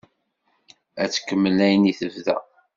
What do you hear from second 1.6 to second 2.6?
ayen i d-tebda?